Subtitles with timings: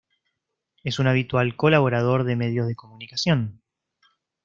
[0.83, 3.61] Es un habitual colaborador de medios de comunicación.